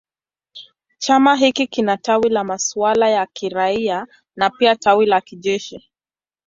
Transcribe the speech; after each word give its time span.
Chama 0.97 1.35
hiki 1.35 1.67
kina 1.67 1.97
tawi 1.97 2.29
la 2.29 2.43
masuala 2.43 3.09
ya 3.09 3.25
kiraia 3.25 4.07
na 4.35 4.49
pia 4.49 4.75
tawi 4.75 5.05
la 5.05 5.21
kijeshi. 5.21 5.89